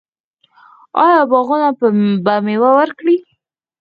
[1.03, 1.67] آیا باغونه
[2.25, 3.17] به میوه ورکړي؟